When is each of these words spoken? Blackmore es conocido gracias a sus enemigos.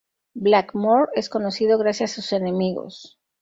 Blackmore 0.33 1.11
es 1.13 1.29
conocido 1.29 1.77
gracias 1.77 2.09
a 2.09 2.15
sus 2.15 2.33
enemigos. 2.33 3.19